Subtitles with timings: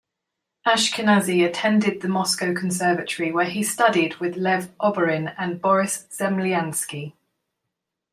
[0.65, 7.13] Ashkenazy attended the Moscow Conservatory where he studied with Lev Oborin and Boris Zemliansky.